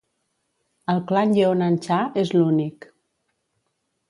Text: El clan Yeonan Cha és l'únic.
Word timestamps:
El 0.93 1.01
clan 1.11 1.35
Yeonan 1.39 1.77
Cha 1.89 2.01
és 2.23 2.33
l'únic. 2.39 2.89